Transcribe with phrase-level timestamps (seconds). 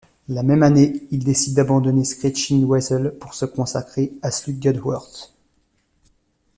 [0.29, 5.31] La même année, ils décident d'abandonner Screeching Weasel pour se consacrer à Sludgeworth.